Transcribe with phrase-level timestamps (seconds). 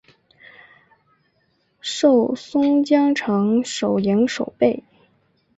[1.79, 4.83] 授松江城守营守备。